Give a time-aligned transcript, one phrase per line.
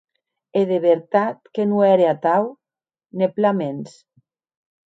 [0.59, 2.43] E de vertat que non ère atau,
[3.19, 3.89] ne plan mens.